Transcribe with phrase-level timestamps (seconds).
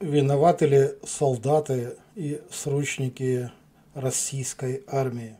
[0.00, 3.50] Виноваты ли солдаты и срочники
[3.94, 5.36] российской армии?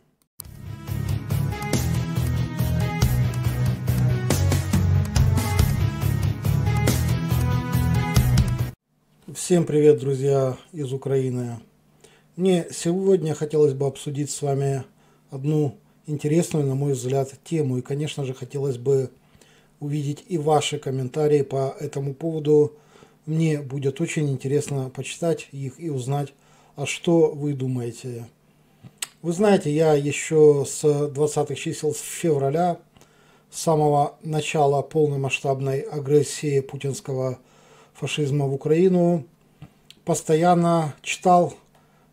[9.32, 11.61] Всем привет, друзья из Украины.
[12.35, 14.83] Мне сегодня хотелось бы обсудить с вами
[15.31, 17.79] одну интересную, на мой взгляд, тему.
[17.79, 19.12] И, конечно же, хотелось бы
[19.79, 22.77] увидеть и ваши комментарии по этому поводу–
[23.29, 26.33] мне будет очень интересно почитать их и узнать,
[26.77, 28.27] а что вы думаете.
[29.21, 32.79] Вы знаете, я еще с 20-х чисел с февраля,
[33.51, 37.38] с самого начала полномасштабной агрессии путинского
[37.93, 39.27] фашизма в Украину,
[40.07, 41.52] постоянно читал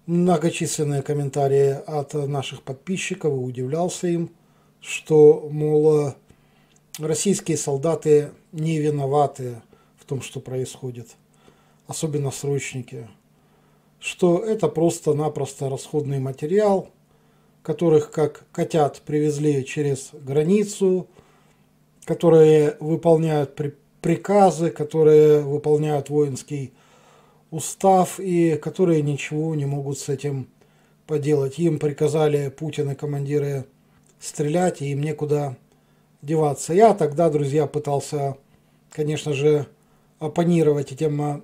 [0.08, 4.32] многочисленные комментарии от наших подписчиков и удивлялся им,
[4.82, 6.14] что, мол,
[7.00, 9.62] российские солдаты не виноваты–
[10.06, 11.16] в том, что происходит,
[11.88, 13.08] особенно срочники,
[14.00, 16.90] что это просто-напросто расходный материал,
[17.64, 21.08] которых как котят привезли через границу,
[22.06, 26.72] которые выполняют при приказы, которые выполняют воинский
[27.50, 30.48] устав и которые ничего не могут с этим
[31.08, 31.58] поделать.
[31.58, 33.66] Им приказали Путин и командиры
[34.20, 35.58] стрелять, и им некуда
[36.22, 36.74] деваться.
[36.74, 38.38] Я тогда, друзья, пытался,
[38.92, 39.66] конечно же,
[40.20, 41.42] оппонировать этим а,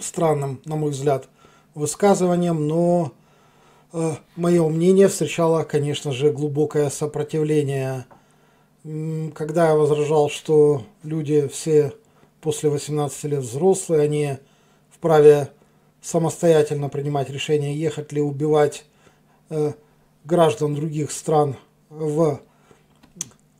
[0.00, 1.28] странным, на мой взгляд,
[1.74, 3.12] высказыванием, но
[3.92, 8.06] э, мое мнение встречало, конечно же, глубокое сопротивление.
[9.34, 11.92] Когда я возражал, что люди все
[12.40, 14.38] после 18 лет взрослые, они
[14.90, 15.50] вправе
[16.02, 18.84] самостоятельно принимать решение, ехать ли убивать
[19.48, 19.72] э,
[20.24, 21.56] граждан других стран
[21.88, 22.40] в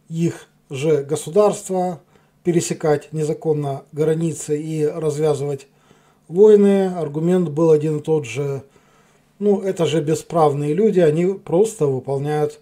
[0.08, 2.00] их же государства,
[2.44, 5.66] пересекать незаконно границы и развязывать
[6.28, 8.62] войны, аргумент был один и тот же.
[9.38, 12.60] Ну, это же бесправные люди, они просто выполняют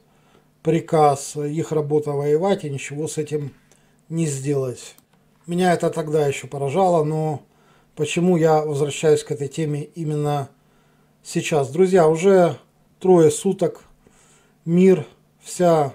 [0.62, 3.52] приказ, их работа воевать и ничего с этим
[4.08, 4.94] не сделать.
[5.46, 7.42] Меня это тогда еще поражало, но
[7.96, 10.48] почему я возвращаюсь к этой теме именно
[11.24, 11.70] сейчас?
[11.70, 12.56] Друзья, уже
[13.00, 13.82] трое суток
[14.64, 15.04] мир,
[15.42, 15.92] вся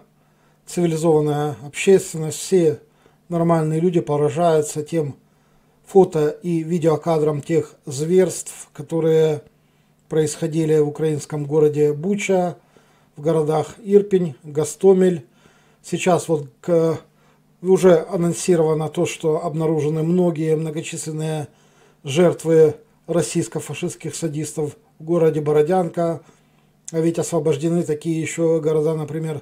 [0.65, 2.81] цивилизованная общественность, все
[3.29, 5.15] нормальные люди поражаются тем
[5.85, 9.41] фото и видеокадрам тех зверств, которые
[10.09, 12.57] происходили в украинском городе Буча,
[13.15, 15.25] в городах Ирпень, Гастомель.
[15.81, 16.99] Сейчас вот к,
[17.61, 21.47] уже анонсировано то, что обнаружены многие многочисленные
[22.03, 22.75] жертвы
[23.07, 26.21] российско-фашистских садистов в городе Бородянка.
[26.91, 29.41] А ведь освобождены такие еще города, например,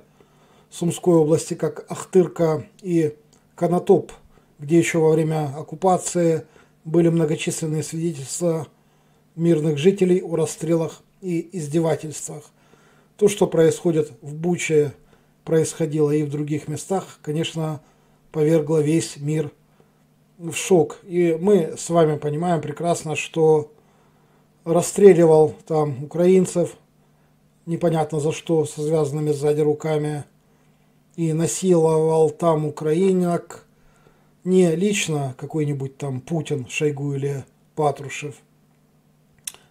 [0.72, 3.16] Сумской области, как Ахтырка и
[3.56, 4.12] Конотоп,
[4.60, 6.46] где еще во время оккупации
[6.84, 8.68] были многочисленные свидетельства
[9.36, 12.44] мирных жителей о расстрелах и издевательствах.
[13.18, 14.94] То, что происходит в Буче,
[15.46, 17.82] происходило и в других местах, конечно,
[18.32, 19.52] повергло весь мир
[20.38, 21.00] в шок.
[21.04, 23.72] И мы с вами понимаем прекрасно, что
[24.66, 26.76] расстреливал там украинцев,
[27.66, 30.26] непонятно за что, со связанными сзади руками–
[31.16, 33.66] и насиловал там украинок
[34.44, 37.46] не лично какой-нибудь там Путин, Шойгу или
[37.76, 38.36] Патрушев.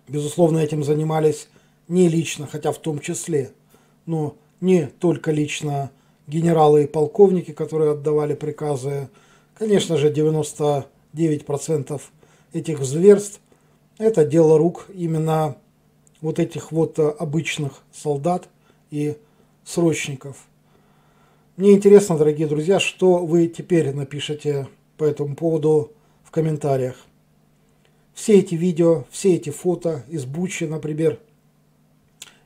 [0.09, 1.49] Безусловно, этим занимались
[1.89, 3.53] не лично, хотя в том числе,
[4.07, 5.91] но не только лично
[6.27, 9.09] генералы и полковники, которые отдавали приказы.
[9.55, 12.01] Конечно же, 99%
[12.53, 13.41] этих зверств–
[13.99, 15.57] это дело рук именно
[16.21, 18.49] вот этих вот обычных солдат
[18.91, 19.17] и
[19.65, 20.37] срочников–
[21.57, 24.67] мне интересно, дорогие друзья, что вы теперь напишете
[24.97, 25.93] по этому поводу
[26.25, 26.97] в комментариях.
[28.13, 31.21] Все эти видео, все эти фото из Бучи, например,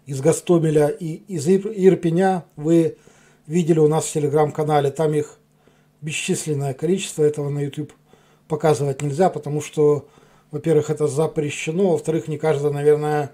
[0.04, 2.98] из Гастомеля и из Ирпеня вы
[3.46, 4.90] видели у нас в телеграм-канале.
[4.90, 5.38] Там их
[6.02, 7.22] бесчисленное количество.
[7.22, 7.92] Этого на YouTube
[8.46, 10.06] показывать нельзя, потому что,
[10.50, 11.92] во-первых, это запрещено.
[11.92, 13.32] Во-вторых, не каждая, наверное,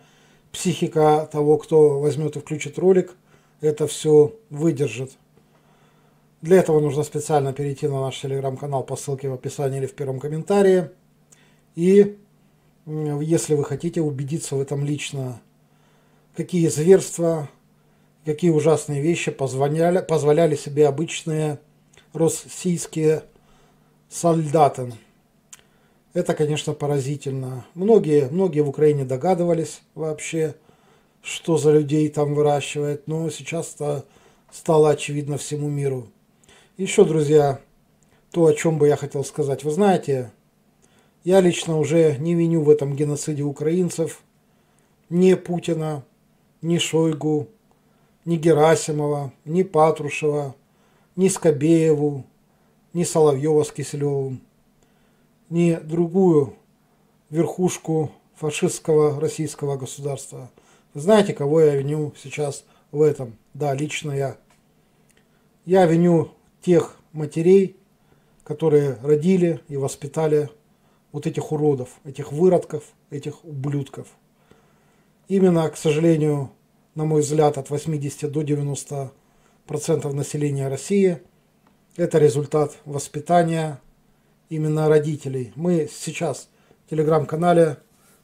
[0.52, 3.16] психика того, кто возьмет и включит ролик,
[3.60, 5.10] это все выдержит.
[6.44, 10.20] Для этого нужно специально перейти на наш телеграм-канал по ссылке в описании или в первом
[10.20, 10.90] комментарии.
[11.74, 12.18] И
[12.84, 15.40] если вы хотите убедиться в этом лично,
[16.36, 17.48] какие зверства,
[18.26, 21.60] какие ужасные вещи позволяли, позволяли себе обычные
[22.12, 23.22] российские
[24.10, 24.92] солдаты.
[26.12, 27.64] Это, конечно, поразительно.
[27.72, 30.56] Многие, многие в Украине догадывались вообще,
[31.22, 34.04] что за людей там выращивают, но сейчас это
[34.52, 36.10] стало очевидно всему миру.
[36.76, 37.60] Еще, друзья,
[38.32, 39.62] то, о чем бы я хотел сказать.
[39.62, 40.32] Вы знаете,
[41.22, 44.22] Я лично уже не виню в этом геноциде украинцев
[45.08, 46.04] ни Путина,
[46.62, 47.46] ни Шойгу,
[48.24, 50.56] ни Герасимова, ни Патрушева,
[51.14, 52.24] ни Скобееву,
[52.92, 54.40] ни Соловьева с Киселевым,
[55.50, 56.54] ни другую
[57.30, 60.50] верхушку фашистского российского государства.
[60.92, 63.36] Знаете, кого я виню сейчас в этом?
[63.54, 64.36] Да, лично я.
[65.64, 66.32] Я виню
[66.64, 67.76] тех матерей,
[68.42, 70.48] которые родили и воспитали
[71.12, 74.08] вот этих уродов, этих выродков, этих ублюдков.
[75.28, 76.50] Именно, к сожалению,
[76.94, 79.12] на мой взгляд, от 80 до 90
[79.66, 81.20] процентов населения России
[81.96, 83.80] это результат воспитания
[84.48, 85.52] именно родителей.
[85.54, 86.48] Мы сейчас
[86.86, 87.78] в телеграм-канале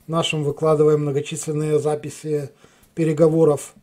[0.07, 2.51] нашем выкладываем многочисленные записи
[2.95, 3.75] переговоров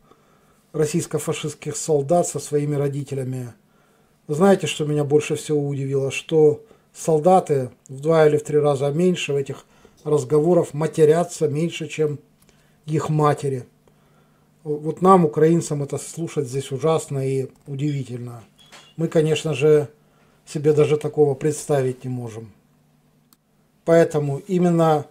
[0.72, 3.54] российско-фашистских солдат со своими родителями.
[4.28, 6.10] Знаете, что меня больше всего удивило?
[6.10, 9.64] Что солдаты в два или в три раза меньше в этих
[10.04, 12.18] разговорах матерятся меньше, чем
[12.84, 13.66] их матери.
[14.64, 18.44] Вот нам, украинцам, это слушать здесь ужасно и удивительно.
[18.96, 19.88] Мы, конечно же,
[20.44, 22.52] себе даже такого представить не можем.
[23.86, 25.06] Поэтому именно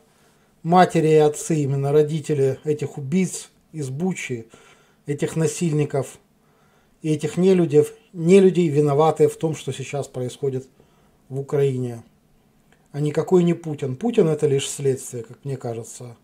[0.61, 4.47] матери и отцы, именно родители этих убийц из Бучи,
[5.07, 6.19] этих насильников
[7.01, 7.37] и этих
[8.17, 10.67] нелюдей, нелюдей виноваты в том, что сейчас происходит
[11.29, 12.03] в Украине.
[12.91, 13.95] А никакой не Путин.
[13.95, 16.17] Путин это лишь следствие, как мне кажется.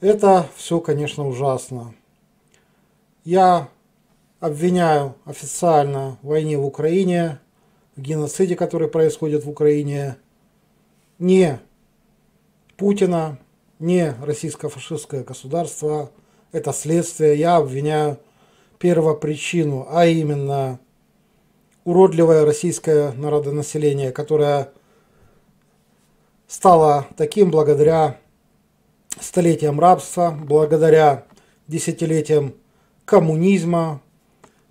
[0.00, 1.94] Это все, конечно, ужасно.
[3.24, 3.68] Я
[4.38, 7.40] обвиняю официально в войне в Украине,
[7.96, 10.16] в геноциде, который происходит в Украине,
[11.18, 11.58] не
[12.76, 13.38] Путина,
[13.78, 16.10] не российско-фашистское государство.
[16.52, 17.36] Это следствие.
[17.36, 18.18] Я обвиняю
[18.78, 20.78] первопричину, а именно
[21.84, 24.70] уродливое российское народонаселение, которое
[26.46, 28.18] стало таким благодаря
[29.20, 31.24] столетиям рабства, благодаря
[31.66, 32.54] десятилетиям
[33.04, 34.00] коммунизма,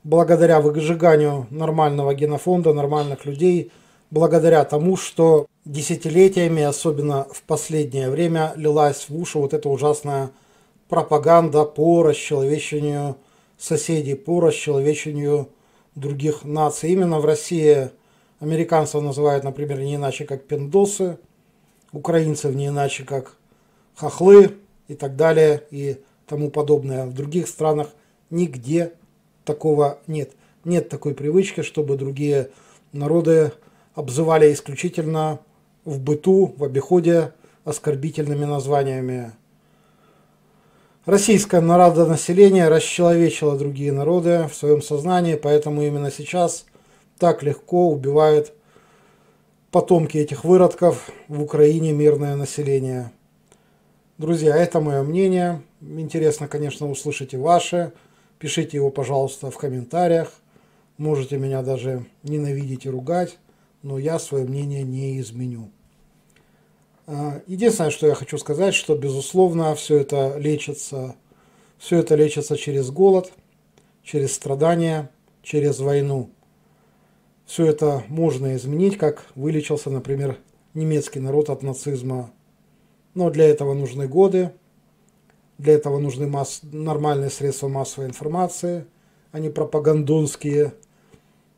[0.04, 3.72] благодаря выжиганию нормального генофонда, нормальных людей,
[4.10, 10.32] благодаря тому, что десятилетиями, особенно в последнее время, лилась в уши вот эта ужасная
[10.88, 13.18] пропаганда по расчеловечению
[13.58, 15.50] соседей, по расчеловечению
[15.96, 16.92] других наций.
[16.92, 17.90] Именно в России
[18.40, 21.18] американцев называют, например, не иначе как пиндосы,
[21.92, 23.36] украинцев не иначе как
[23.96, 24.58] хохлы
[24.88, 27.06] и так далее и тому подобное.
[27.06, 27.90] В других странах
[28.30, 28.94] нигде
[29.44, 30.34] такого нет.
[30.66, 32.52] Нет такой привычки, чтобы другие
[32.92, 33.54] народы
[33.96, 35.40] обзывали исключительно
[35.86, 37.34] в быту, в обиходе
[37.64, 39.32] оскорбительными названиями.
[41.08, 46.66] Российское народонаселение расчеловечило другие народы в своем сознании, поэтому именно сейчас
[47.18, 48.52] так легко убивают
[49.72, 53.14] потомки этих выродков в Украине мирное население.
[54.18, 55.62] Друзья, это мое мнение.
[55.80, 57.94] Интересно, конечно, услышать и ваше.
[58.38, 60.34] Пишите его, пожалуйста, в комментариях.
[60.98, 63.38] Можете меня даже ненавидеть и ругать,
[63.82, 65.70] но я свое мнение не изменю.
[67.10, 71.16] А, единственное, что я хочу сказать, что, безусловно, все это лечится,
[71.78, 73.32] все это лечится через голод,
[74.04, 75.10] через страдания,
[75.42, 76.30] через войну.
[77.46, 80.38] Все это можно изменить, как вылечился, например,
[80.74, 82.30] немецкий народ от нацизма.
[83.14, 84.52] Но для этого нужны годы,
[85.58, 86.60] для этого нужны масс...
[86.62, 88.86] нормальные средства массовой информации,
[89.32, 90.74] а не пропагандонские.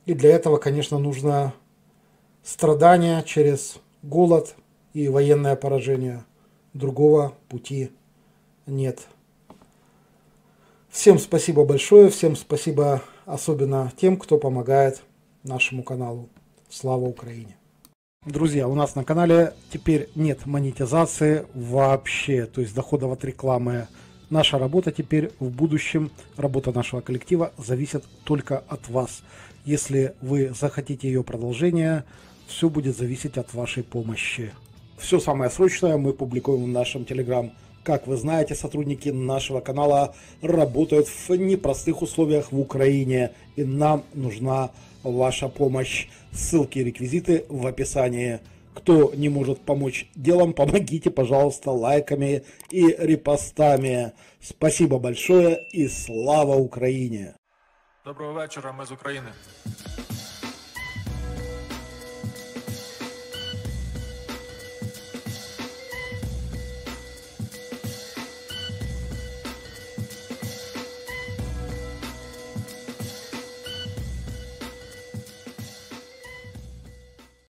[0.05, 1.55] И для этого, конечно, нужно
[2.43, 4.55] страдания через голод,
[4.99, 6.25] и военное поражение.
[6.73, 7.91] Другого пути
[8.65, 9.07] нет.
[10.89, 15.01] Всем спасибо большое, всем спасибо особенно тем, кто помогает
[15.43, 16.27] нашему каналу.
[16.69, 17.55] Слава Украине!
[18.25, 23.87] Друзья, у нас на канале теперь нет монетизации вообще, то есть доходов от рекламы.
[24.29, 29.23] Наша работа теперь в будущем, работа нашего коллектива зависит только от вас.
[29.63, 32.03] Если вы захотите ее продолжения,
[32.47, 34.51] все будет зависеть от вашей помощи.
[34.99, 37.51] Все самое срочное мы публикуем в нашем Телеграм.
[37.83, 44.71] Как вы знаете, сотрудники нашего канала работают в непростых условиях в Украине, и нам нужна
[45.03, 46.09] ваша помощь.
[46.33, 48.39] Ссылки и реквизиты в описании.
[48.73, 54.11] Кто не может помочь делом, помогите, пожалуйста, лайками и репостами.
[54.41, 57.35] Спасибо большое и слава Украине!
[58.05, 59.27] Доброго вечора, ми з України.